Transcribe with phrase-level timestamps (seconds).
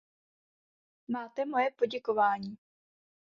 [1.07, 2.57] Máte moje poděkování.